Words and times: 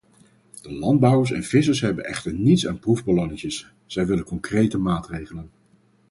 De 0.61 0.71
landbouwers 0.71 1.31
en 1.31 1.43
vissers 1.43 1.81
hebben 1.81 2.05
echter 2.05 2.33
niets 2.33 2.67
aan 2.67 2.79
proefballonnetjes, 2.79 3.73
zij 3.85 4.05
willen 4.05 4.23
concrete 4.23 4.77
maatregelen. 4.77 5.51